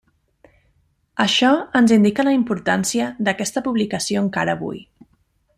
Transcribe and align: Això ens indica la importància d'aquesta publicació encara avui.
Això 1.25 1.51
ens 1.81 1.93
indica 1.97 2.27
la 2.29 2.35
importància 2.39 3.13
d'aquesta 3.29 3.67
publicació 3.71 4.25
encara 4.29 4.57
avui. 4.61 4.87